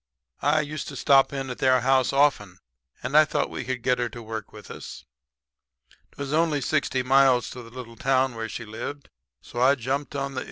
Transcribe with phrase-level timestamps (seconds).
[0.41, 2.57] I used to stop at their house often,
[3.03, 5.05] and I thought we could get her to work with us.
[6.13, 9.09] "'Twas only sixty miles to the little town where she lived,
[9.43, 10.39] so I jumped out on the I.